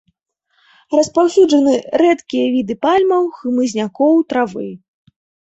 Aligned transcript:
Распаўсюджаны 0.95 1.73
рэдкія 2.03 2.47
віды 2.57 2.73
пальмаў, 2.87 3.29
хмызнякоў, 3.37 4.13
травы. 4.35 4.67